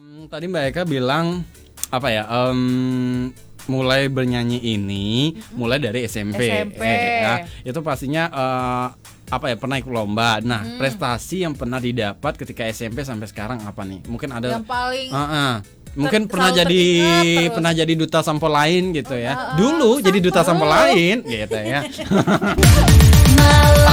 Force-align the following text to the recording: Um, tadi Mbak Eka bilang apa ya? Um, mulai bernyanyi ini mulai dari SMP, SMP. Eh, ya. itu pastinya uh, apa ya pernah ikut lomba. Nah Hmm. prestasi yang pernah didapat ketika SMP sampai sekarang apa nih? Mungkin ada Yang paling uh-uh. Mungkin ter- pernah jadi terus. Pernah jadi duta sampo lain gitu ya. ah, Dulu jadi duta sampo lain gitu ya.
Um, 0.00 0.24
tadi 0.32 0.48
Mbak 0.48 0.64
Eka 0.72 0.82
bilang 0.88 1.44
apa 1.92 2.08
ya? 2.08 2.24
Um, 2.24 3.28
mulai 3.68 4.08
bernyanyi 4.08 4.56
ini 4.56 5.36
mulai 5.52 5.76
dari 5.76 6.08
SMP, 6.08 6.40
SMP. 6.40 6.80
Eh, 6.80 7.20
ya. 7.20 7.44
itu 7.60 7.76
pastinya 7.84 8.24
uh, 8.32 8.86
apa 9.28 9.52
ya 9.52 9.60
pernah 9.60 9.76
ikut 9.76 9.92
lomba. 9.92 10.40
Nah 10.40 10.64
Hmm. 10.64 10.80
prestasi 10.80 11.44
yang 11.44 11.52
pernah 11.52 11.76
didapat 11.76 12.32
ketika 12.40 12.64
SMP 12.64 13.04
sampai 13.04 13.28
sekarang 13.28 13.60
apa 13.60 13.84
nih? 13.84 14.00
Mungkin 14.08 14.32
ada 14.32 14.56
Yang 14.56 14.64
paling 14.64 15.08
uh-uh. 15.12 15.52
Mungkin 16.00 16.22
ter- 16.24 16.30
pernah 16.32 16.48
jadi 16.48 16.82
terus. 17.44 17.52
Pernah 17.60 17.72
jadi 17.76 17.92
duta 17.92 18.24
sampo 18.24 18.48
lain 18.48 18.82
gitu 18.96 19.20
ya. 19.20 19.36
ah, 19.36 19.60
Dulu 19.60 20.00
jadi 20.00 20.16
duta 20.16 20.40
sampo 20.40 20.64
lain 20.64 21.20
gitu 21.28 21.60
ya. 21.60 21.84